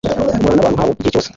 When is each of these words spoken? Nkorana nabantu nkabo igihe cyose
Nkorana 0.39 0.55
nabantu 0.55 0.73
nkabo 0.75 0.91
igihe 0.95 1.11
cyose 1.13 1.29